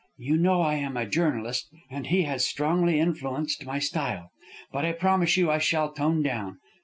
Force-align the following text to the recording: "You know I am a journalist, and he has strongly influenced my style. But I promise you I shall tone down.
"You 0.17 0.35
know 0.37 0.61
I 0.63 0.77
am 0.77 0.97
a 0.97 1.05
journalist, 1.05 1.67
and 1.91 2.07
he 2.07 2.23
has 2.23 2.43
strongly 2.43 2.99
influenced 2.99 3.67
my 3.67 3.77
style. 3.77 4.31
But 4.71 4.83
I 4.83 4.93
promise 4.93 5.37
you 5.37 5.51
I 5.51 5.59
shall 5.59 5.93
tone 5.93 6.23
down. 6.23 6.57